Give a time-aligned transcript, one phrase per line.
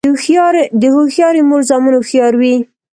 [0.81, 2.55] د هوښیارې مور زامن هوښیار وي.